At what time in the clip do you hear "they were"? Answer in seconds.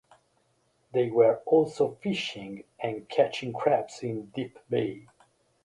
0.95-1.43